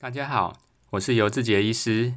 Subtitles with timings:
[0.00, 0.56] 大家好，
[0.90, 2.14] 我是尤志杰医师。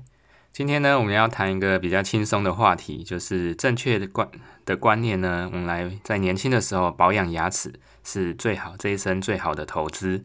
[0.53, 4.29] 今天呢，我们要谈一个比较轻松的话题，就是正确的观
[4.65, 5.49] 的观念呢。
[5.51, 7.73] 我们来在年轻的时候保养牙齿
[8.03, 10.23] 是最好，这一生最好的投资。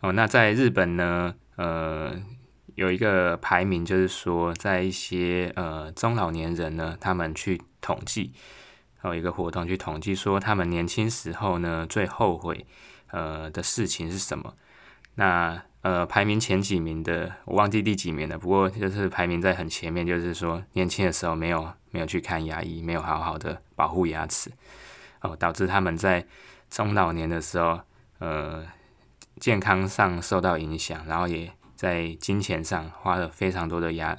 [0.00, 2.14] 哦，那在日本呢，呃，
[2.74, 8.34] 有一个排名，就是说，在一些呃中老年人呢，他们去统计，
[9.02, 12.66] 有一个活动去统计说，他们年轻时候呢最后悔
[13.12, 14.52] 呃的事情是什么？
[15.14, 18.36] 那呃，排名前几名的，我忘记第几名了。
[18.36, 24.50] 不过就是排名在很前面，就是说年轻的时候没有没有去看牙医，没有好好的保护牙齿，
[25.20, 26.26] 哦，导致他们在
[26.68, 27.78] 中老年的时候，
[28.18, 28.66] 呃，
[29.38, 34.18] 健康上受到影响，然后也在金钱上花了非常多的牙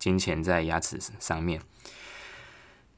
[0.00, 1.60] 金钱在牙齿上面。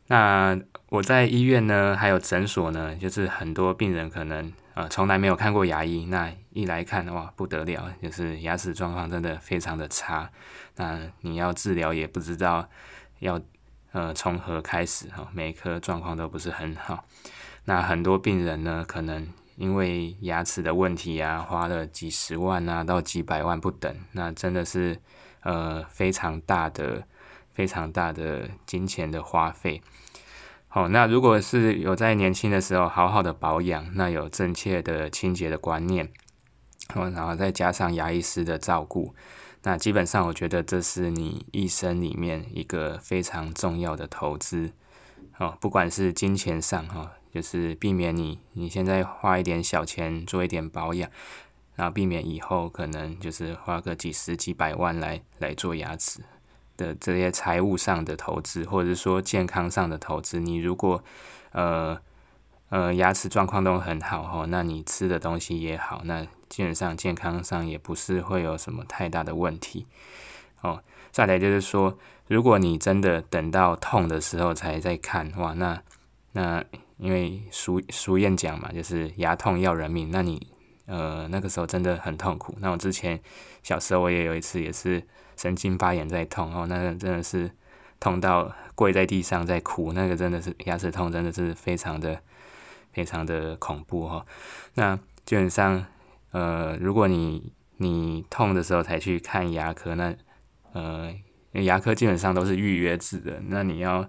[0.07, 4.51] 那我在医院呢，还有诊所呢，就是很多病人可能。
[4.77, 10.31] 呃，从来没有看过牙医，那一来看的话，不得了，就是牙齿状况真的非常的差。
[10.77, 12.69] 那你要治疗也不知道
[13.21, 13.41] 要
[13.93, 17.07] 呃从何开始哈，每一颗状况都不是很好。
[17.65, 25.01] 那很多病人呢，可能因为牙齿的问题啊，花了几十万啊到几百万不等，那真的是
[25.41, 27.03] 呃非常大的、
[27.55, 29.81] 非常大的金钱的花费。
[30.77, 36.13] 哦，那如果是有在年轻的时候好好的保养，那有正确的清洁的观念，
[36.95, 39.15] 哦，然后再加上牙医师的照顾，
[39.63, 44.71] 那基本上我觉得这是你一生里面一个非常重要的投资。
[45.39, 51.11] 哦，不管是金钱上哈，就是避免你你现在花一点小钱做一点保养，
[51.75, 56.21] 然后避免以后可能就是花个几十几百万来来做牙齿。
[56.77, 61.03] 的这些财务上的投资，或者是说健康上的投资，你如果
[61.53, 61.99] 呃
[62.69, 69.87] 呃牙齿状况都很好哈，那你吃的东西也好，那基本上健康上也不是会有什么太大的问题
[70.63, 70.83] 哦。
[71.11, 71.97] 再来就是说，
[72.29, 75.81] 如果你真的等到痛的时候才在看哇，那
[76.33, 76.63] 那
[76.99, 80.47] 因为俗俗谚讲嘛，就是牙痛要人命，那你
[80.87, 82.57] 呃那个时候真的很痛苦。
[82.61, 83.21] 那我之前
[83.63, 85.03] 小时候我也有一次也是。
[85.39, 87.51] 神经发炎在痛哦，那个真的是
[88.01, 92.19] 痛到跪在地上在哭，那个真的是牙齿痛，真的是非常的
[92.95, 94.25] 非常的恐怖哈。
[94.77, 95.85] 那基本上，
[96.31, 100.17] 呃，如果你你痛的时候才去看牙科，那
[100.73, 101.15] 呃，
[101.53, 104.09] 牙科基本上都是预约制的，那你要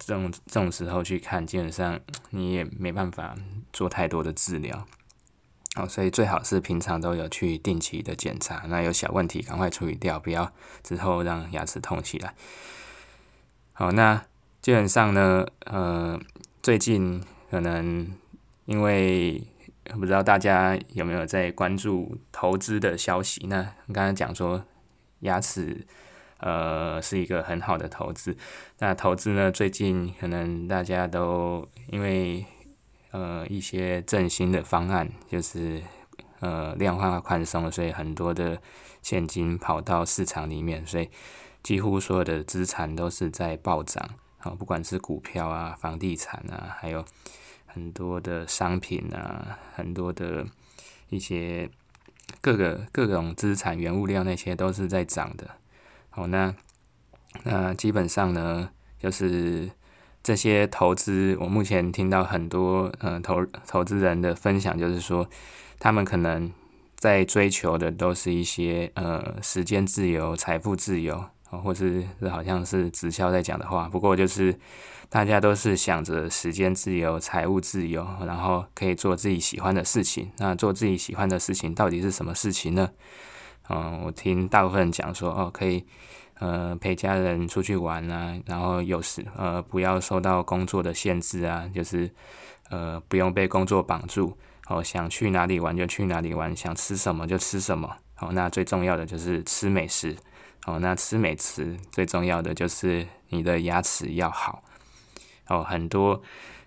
[0.00, 3.36] 这种这种时候去看，基本上你也没办法
[3.72, 4.84] 做太多的治疗。
[5.74, 10.52] 哦，所以最好是平常都有去定期的检查，那有小问题赶快处理掉，不要
[10.82, 12.34] 之后让牙齿痛起来。
[13.72, 14.22] 好，那
[14.60, 16.20] 基本上呢，呃，
[16.62, 18.06] 最近可能
[18.66, 19.42] 因为
[19.94, 23.62] 不知道大家有没有在关注投资的消息，那
[23.94, 24.62] 刚才讲说
[25.20, 25.86] 牙齿
[26.36, 28.36] 呃是一个很好的投资，
[28.80, 32.44] 那投资呢最近可能大家都因为。
[33.12, 35.82] 呃，一些振兴的方案就是
[36.40, 38.58] 呃量化宽松，所以很多的
[39.02, 41.10] 现金跑到市场里面，所以
[41.62, 44.02] 几乎所有的资产都是在暴涨。
[44.38, 47.04] 好，不管是股票啊、房地产啊，还有
[47.66, 50.46] 很多的商品啊，很多的
[51.10, 51.68] 一些
[52.40, 55.50] 各个各种资产、原物料那些都是在涨的。
[56.08, 56.54] 好，那
[57.42, 59.70] 那基本上呢，就是。
[60.22, 65.28] 这些投资，我目前听到很多呃投投资人的分享，就是说
[65.80, 66.52] 他们可能
[66.94, 73.88] 在追求的都是一些呃时间自由、财富自由，或是好像是直销在讲的话。
[73.88, 74.56] 不过就是
[75.08, 80.30] 大家都是想着时间自由、财务自由，然后可以做自己喜欢的事情。
[80.38, 82.90] 那做自己喜欢的事情到底是什么事情呢？
[83.68, 85.84] 嗯，我听大部分人讲说，哦，可以。
[86.42, 92.10] 呃，陪家人出去玩啊，然后有时呃不要受到工作的限制啊，就是
[92.68, 94.36] 呃不用被工作绑住，
[94.66, 100.16] 哦想去哪里玩就去哪里玩，想吃什么就吃什么，哦，那最重要的就是吃美食，
[100.66, 104.64] 哦，那吃美食最重要的就是你的牙齿要好，
[105.46, 106.20] 哦，很多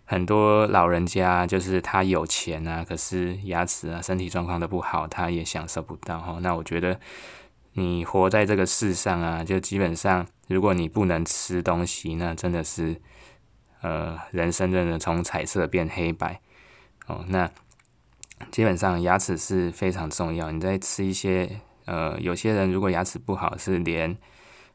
[0.06, 6.98] 很多老人家就是他有钱啊，可是牙齿啊身体状况都不好，他也享受不到，哦，那我觉得。
[7.78, 12.96] 你活在这个世上啊，就基本上，如果你不能吃东西，那真的是，
[13.82, 16.40] 呃，人生真的从彩色变黑白
[17.08, 17.26] 哦。
[17.28, 17.52] 那
[18.50, 20.54] 基本上牙齿是非常重要。
[20.54, 24.18] 你在吃一些，呃，有些人如果牙齿不好，是连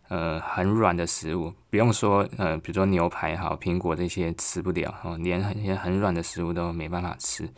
[0.08, 7.48] 呃很软的食物，不用说，呃，比如说牛排好、苹果这些吃不了哦，连一些很软的食物都没办法吃，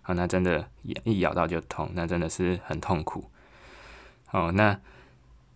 [0.00, 0.66] 啊，那真的
[1.04, 3.22] 一咬到就痛，那真的是很痛苦。
[4.32, 4.78] 哦，那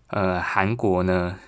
[0.07, 1.39] 呃，韩国呢，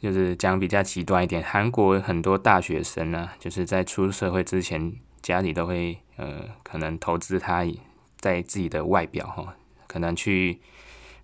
[0.00, 7.64] 就是讲比较极端一点，韩国很多大学生呢，就是在出社会之前，家里都会呃，可能投资他
[8.16, 9.54] 在自己的外表哈，
[9.86, 10.60] 可能去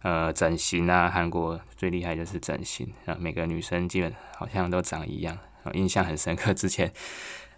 [0.02, 5.36] 呃整形啊，韩国最厉害就是整形啊，每个女生基本好像都长一样，
[5.72, 6.52] 印象很深刻。
[6.52, 6.92] 之前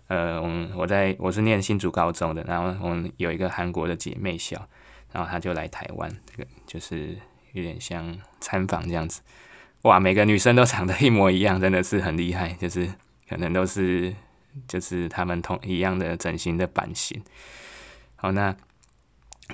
[0.08, 4.66] 呃，我我在我是念新竹高中的，然后我们有一个韩国的姐妹校，
[5.12, 7.18] 然后她就来台湾，这个就是。
[7.56, 9.22] 有点像参访这样子，
[9.82, 9.98] 哇！
[9.98, 12.50] 每个女生都长得一模一样，真的是很厉害。
[12.50, 12.86] 就是
[13.26, 14.14] 可能都是
[14.68, 17.22] 就是他们同一样的整形的版型。
[18.14, 18.54] 好，那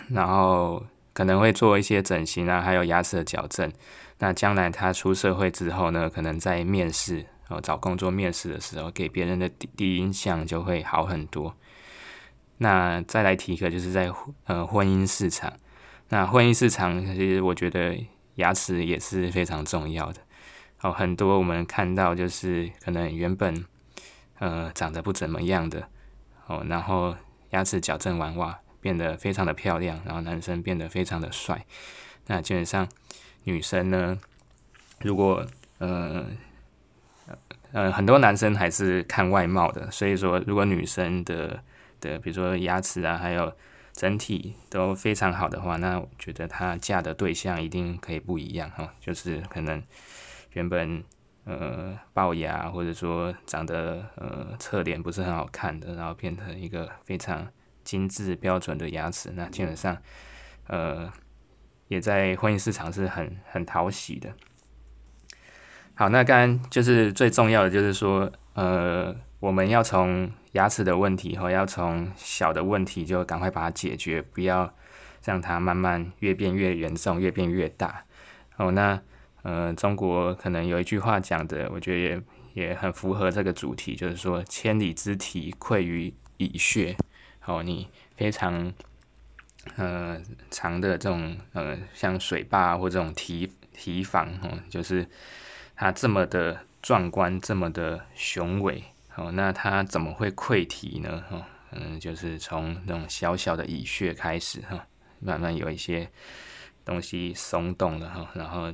[0.09, 3.73] 然后可能会做一些整形啊，还有牙齿的矫正。
[4.19, 11.55] 那将来他出社会之后呢，可能在面试哦找工作面试的时候，给别人的第第一印象就会好很多。
[12.59, 14.11] 那再来提一个，就是在
[14.47, 15.53] 呃婚姻市场。
[16.13, 17.99] 那婚姻市场，其实我觉得
[18.35, 20.21] 牙齿也是非常重要的。
[20.83, 23.65] 哦，很多我们看到就是可能原本
[24.39, 25.89] 呃长得不怎么样的
[26.47, 27.17] 哦，然后
[27.53, 31.65] 牙齿矫正完哇，变得非常的漂亮，然后男生变得非常的帅。
[32.27, 32.87] 那基本上
[33.45, 34.19] 女生呢，
[35.01, 35.47] 如果
[35.79, 36.27] 呃
[37.73, 41.63] 呃很多男生还是看外貌的，所以说如果女生的
[42.01, 43.51] 的比如说牙齿啊，还有
[43.93, 48.95] 整体都非常好的话，那我觉得她嫁的对象一定可以不一样哈。
[49.01, 49.83] 就是可能
[50.53, 51.05] 原本
[51.45, 57.47] 呃龅牙，或者说长得呃侧脸不是很好看的，然后变成一个非常
[57.85, 59.97] 精致标准的牙齿，那基本上
[60.67, 61.13] 呃
[61.89, 64.33] 也在婚姻市场是很很讨喜的。
[65.95, 69.15] 好，那刚刚就是最重要的就是说呃。
[69.43, 74.73] 我们要从牙齿的问题，和要从小的问题就赶快把它解决，不要
[75.25, 78.05] 让它慢慢越变越严重，越变越大。
[78.57, 79.03] 哦，那
[79.43, 82.23] 呃，中国可能有一句话讲的，我觉得也
[82.69, 86.97] 也很符合这个主题，就是说“千里之堤，溃于蚁穴”。
[87.45, 88.73] 哦，你非常
[89.75, 90.23] 呃
[90.53, 95.05] 长的这种呃像水坝或这种堤堤防，哦，就是
[95.75, 98.85] 它这么的壮观，这么的雄伟。
[99.17, 101.23] 哦，那它怎么会溃堤呢？
[101.29, 104.87] 哈，嗯，就是从那种小小的蚁穴开始，哈，
[105.21, 106.11] 慢慢有一些
[106.85, 108.73] 东西松动了，哈，然后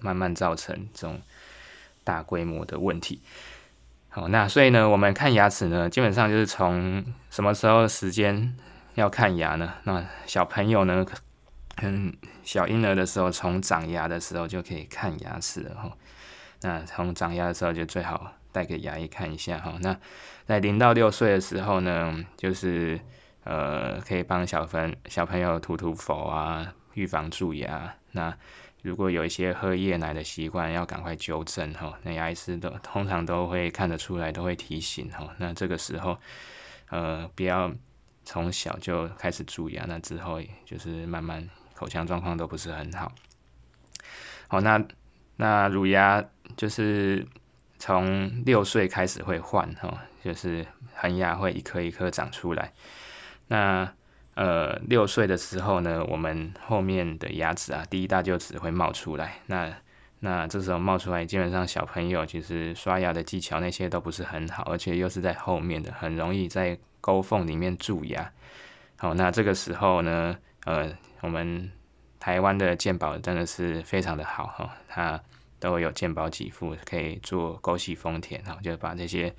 [0.00, 1.20] 慢慢造成这种
[2.04, 3.20] 大规模的问题。
[4.08, 8.56] 好，那所以呢，我们看牙齿呢，基本上就是从什么时候时间
[8.94, 9.74] 要看牙呢？
[9.84, 11.04] 那小朋友呢，
[11.82, 12.12] 嗯，
[12.44, 15.90] 小婴儿的时候，从长牙的时候就可以看牙齿了，哈。
[16.62, 18.34] 那从长牙的时候就最好。
[18.52, 19.78] 带给牙医看一下哈。
[19.80, 19.96] 那
[20.46, 23.00] 在零到六岁的时候呢，就是
[23.44, 27.94] 呃可以帮小朋小朋友涂涂氟啊，预防蛀牙。
[28.12, 28.36] 那
[28.82, 31.98] 如果有一些喝夜奶的习惯，要赶快纠正哈。
[32.02, 35.28] 那牙医师都通常都会看得出来，都会提醒哈。
[35.38, 36.18] 那这个时候
[36.88, 37.72] 呃不要
[38.24, 43.12] 从小就开始蛀牙，那之后就是慢慢口腔状况都不是很好。
[44.48, 44.82] 好，那
[45.36, 46.24] 那乳牙
[46.56, 47.26] 就是。
[47.80, 52.72] 从六岁开始会换哈，就是恒牙会一颗一颗长出来。
[53.48, 53.90] 那
[54.34, 59.38] 呃六岁的时候呢，我们后面的牙齿啊，第一大臼齿会冒出来。
[59.46, 59.74] 那
[60.20, 68.30] 那这时候冒出来，基本上小朋友其实刷牙的技巧那些都不是很好，而且又是在后面的，很容易在沟缝里面蛀牙。
[68.98, 71.72] 好，那这个时候呢，呃，我们
[72.18, 75.18] 台湾的健保真的是非常的好哈，它。
[75.60, 79.32] 都有健保给付，可以做沟隙封填，哈，就把这些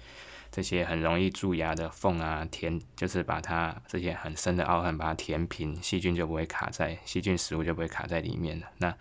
[0.52, 8.68] 这些很容易蛀牙的缝啊填，就是把它这些很深的凹痕把它填平，细菌就不会卡在细菌食物就不会卡在里面了。
[8.78, 8.96] 那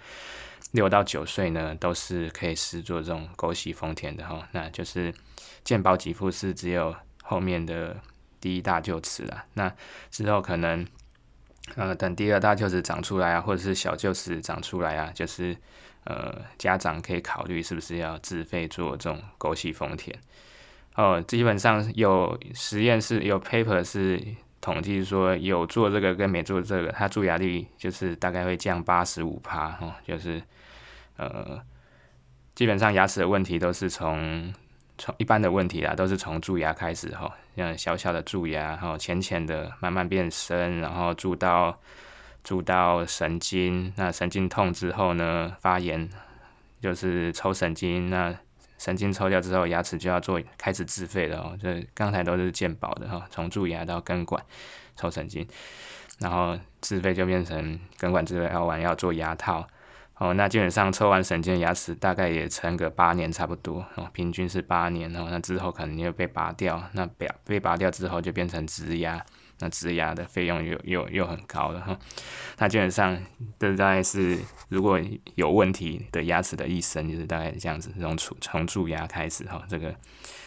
[0.73, 5.15] 六到九岁呢，都是可以试做这种沟隙封填的哈，那就是
[5.63, 8.01] 健保给付是只有后面的
[8.41, 9.71] 第一大臼齿了，那
[10.11, 10.87] 之后可能
[11.77, 15.55] 呃等第二大臼齿长出来啊，或者是小臼齿长出来啊，就是。
[16.05, 20.19] 呃，家长可以考虑是不是要自费做这种枸杞丰田
[20.95, 21.21] 哦。
[21.21, 24.19] 基本上有实验室有 paper 是
[24.63, 29.93] 统计说，有做这个跟没做这个，它蛀牙率就是大概会降八十五趴哦。
[30.07, 30.43] 就是
[31.17, 31.61] 呃，
[32.55, 34.53] 基本上牙齿的问题都是从
[34.97, 41.79] 从一般的问题啦，都是从蛀牙开始哈，像小小的蛀牙，然后浅浅的慢慢变深，然后蛀到。
[42.43, 45.57] 蛀到神经，那神经痛之后呢？
[45.61, 46.09] 发炎
[46.81, 48.35] 就是抽神经，那
[48.79, 51.59] 神经抽掉之后，牙齿就要做开始自费了哦。
[51.61, 54.43] 这刚才都是健保的哈，从蛀牙到根管
[54.97, 55.47] 抽神经，
[56.19, 59.67] 然后自费就变成根管治疗，要完要做牙套
[60.17, 65.29] 哦，那基本上抽完神经的牙齿大概也撑个八年差不多哦，平均是八年哦。
[65.31, 69.25] 那之后可能又被拔掉，那被被拔掉之后就变成植牙，
[69.61, 71.99] 那植牙的费用又又又很高了哈。
[72.59, 73.17] 那基本上
[73.59, 74.39] 这大概是
[74.69, 75.01] 如果
[75.37, 79.95] 有问题的牙齿的一生就是大概这样子，从从从蛀牙开始哈，这个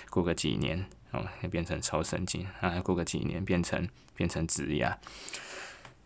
[0.10, 4.98] 过个几年哦，变成抽神经啊，过个几年变成变成植牙。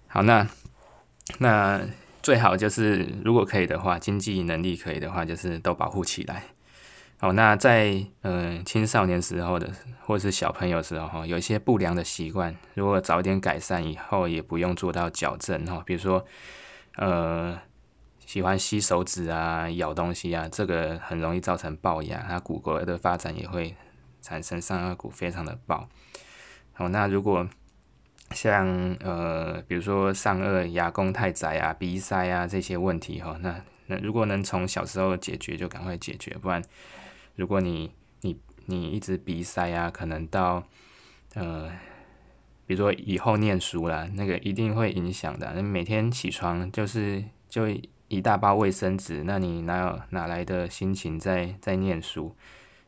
[0.08, 0.48] 好，那
[1.40, 1.82] 那。
[2.24, 6.44] 最好就是，如果可以的话，经济能力可以的话，就是都保护起来。
[7.20, 9.72] 好，那在嗯青少年时候的，
[10.02, 15.82] 或是小朋友时候哈，有一些不良的习惯，如果早点改善，以后也不用做到矫正哈。
[15.84, 16.24] 比如说，
[16.96, 17.60] 呃，
[18.24, 23.76] 喜欢吸手指啊、咬东西啊，这个很容易造成龅牙，它骨骼的发展也会
[24.22, 25.88] 产生上颚骨非常的龅。
[26.74, 27.48] 好，那如果
[28.30, 28.68] 像
[29.00, 36.38] 呃，比如说上颚牙弓太窄啊、鼻塞啊这些问题哈，那那如果能从小时候解决，就赶快解决。
[36.40, 36.62] 不然，
[37.38, 37.90] 如果你
[38.20, 40.62] 你你一直鼻塞啊，可能到
[41.36, 41.70] 呃，
[42.66, 45.54] 比如说以后念书啦，那个一定会影响的。
[45.56, 47.70] 你每天起床就是就
[48.10, 52.36] 一大包卫生纸，那你哪有哪来的心情在在念书？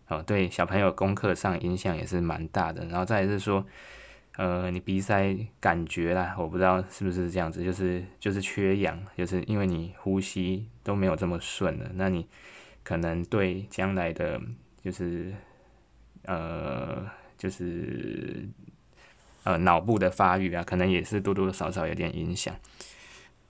[0.10, 2.84] 哦，对小朋友功课上影响也是蛮大的。
[2.88, 3.66] 然后再是说。
[4.38, 12.26] 呃，你鼻塞感觉啦，我不知道是不是这样子，就是就是缺氧，就是因为你呼吸都没有这么顺了，那你
[12.90, 14.42] 可能对将来的
[14.84, 15.32] 就是
[16.24, 17.06] 呃
[17.38, 18.50] 就是
[19.44, 22.56] 呃脑部的发育啊，可能也是多多少少有点影响。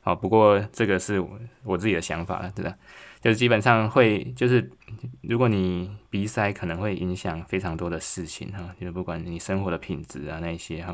[0.02, 1.24] 好，不过这个是
[1.64, 2.76] 我自己的想法了，对吧？
[3.22, 4.70] 就是基本上会，就是
[5.22, 10.94] 如果你鼻塞，可能会影响非常多的事情哈，就是不管你生活的品质啊那些哈，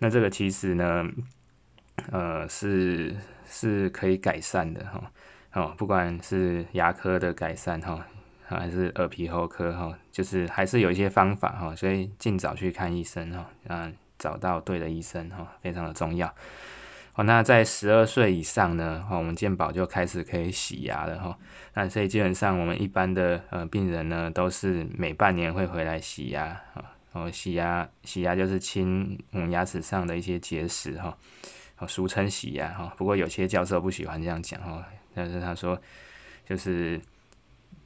[0.00, 1.08] 那这个其实呢，
[2.12, 3.16] 呃，是
[3.46, 5.10] 是可以改善的哈，
[5.54, 8.04] 哦，不管是牙科的改善哈，
[8.44, 16.26] 还是耳鼻喉科哈，就是还是有一些方法哈，所以尽早去看医生哈，啊，找到对的医生哈，非常的重要。
[17.14, 21.38] 哦，那在十二岁以上呢，哦，我们健保就开始可以洗牙了哈。
[21.74, 26.90] 那所以基本上我们一般的呃病人呢，都是每半年会回来洗牙啊。
[27.12, 31.16] 哦，洗牙洗牙就是清我们牙齿上的一些结石哈，
[31.78, 32.92] 哦，俗称洗牙哈。
[32.98, 34.84] 不过有些教授不喜欢这样讲哈，
[35.14, 35.80] 但是他说
[36.44, 37.00] 就是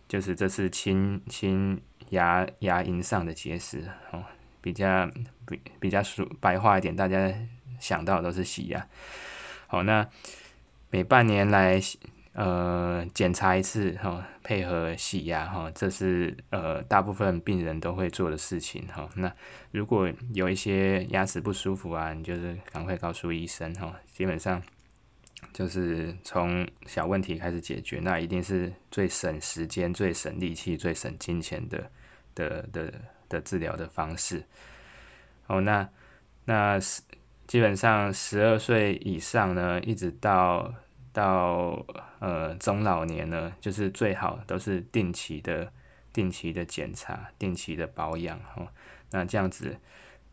[0.08, 1.80] 就是这是清清
[2.10, 4.24] 牙牙龈上的结石哦，
[4.60, 5.10] 比较
[5.46, 7.32] 比比较俗白话一点，大家。
[7.80, 8.88] 想到都是洗牙，
[9.68, 10.04] 好，那
[10.90, 11.80] 每半年来
[12.32, 19.08] 呃检查一次哈，配合洗牙哈，这是呃大部分病人都会做的事情哈。
[19.14, 19.32] 那
[19.70, 23.94] 如果有一些牙齿不舒服啊，你就是赶快告诉医生哈。
[24.12, 24.60] 基本上
[25.52, 31.90] 就是从小问题开始解决，那一定是最省时间、最省力气、最省金钱的
[32.34, 32.92] 的的
[33.28, 34.44] 的治疗的方式。
[35.46, 35.88] 哦，那
[36.44, 37.02] 那是。
[37.48, 40.70] 基本上十二岁以上呢，一直到
[41.14, 41.82] 到
[42.18, 45.72] 呃中老年呢，就是最好都是定期的、
[46.12, 48.68] 定期的检查、定期的保养哦。
[49.12, 49.74] 那这样子，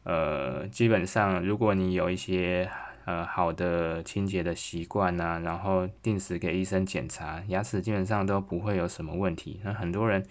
[0.04, 2.70] 呃，基本上如果你有一些
[3.06, 9.62] 呃好的清洁的习惯呐，然后定时给医生检查，牙齿基本上都不会有什么问题。
[9.64, 10.24] 那很多人。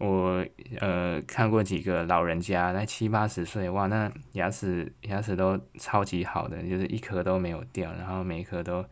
[0.00, 0.46] 我
[0.78, 8.84] 呃看过几个老人家，那七八十岁，哇，那牙齿牙齿都超级好的，就是一颗都没有掉，然后每一颗都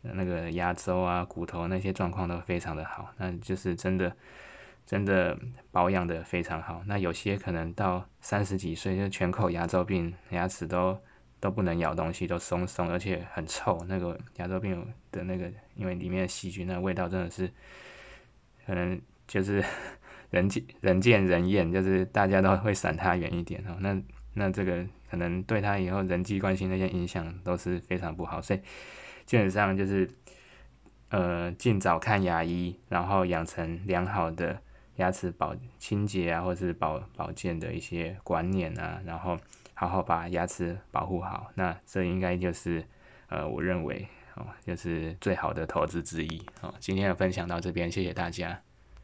[0.00, 4.12] 那个牙周啊、骨头那些状况都非常的好，那就是真的
[4.84, 5.38] 真的
[5.70, 6.82] 保养的非常好。
[6.86, 10.98] 那有些可能到三十几岁就全口牙周病，牙齿都
[11.42, 13.84] 都不能咬东西，都松松，而且很臭。
[13.86, 17.50] 那个牙周病的那个，因为里面的细菌，那味道真的是
[18.64, 19.62] 可能就是。
[20.32, 23.76] 人见人见人厌，就是大家都会闪他远一点哦。
[23.80, 28.60] 那那这个可能对他以后人际关系那些影响都是非常不好，所以
[29.26, 30.08] 基本上就是
[31.10, 34.58] 呃尽早看牙医，然后养成良好的
[34.96, 39.36] 牙齿保清洁啊，或者是保保健的一些观念啊，然后
[39.82, 41.50] 然后把牙齿保护好。
[41.56, 42.84] 那这应该就是
[43.28, 46.72] 呃我认为哦，就是最好的投资之一哦。
[46.78, 48.62] 今天的分享到这边，谢谢大家。